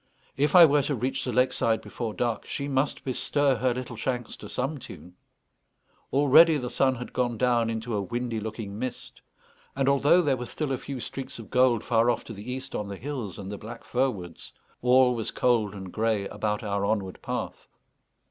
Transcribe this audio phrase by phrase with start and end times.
[0.35, 3.95] If I were to reach the lake side before dark she must bestir her little
[3.95, 5.15] shanks to some tune.
[6.11, 9.21] Already the sun had gone down into a windy looking mist;
[9.75, 12.73] and although there were still a few streaks of gold far off to the east
[12.73, 14.51] on the hills and the black fir woods,
[14.81, 17.67] all was cold and grey about our onward path.